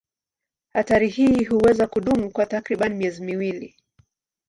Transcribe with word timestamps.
Hatari 0.73 1.09
hii 1.09 1.43
huweza 1.43 1.87
kudumu 1.87 2.31
kwa 2.31 2.45
takriban 2.45 2.93
miezi 2.93 3.21
miwili. 3.23 3.75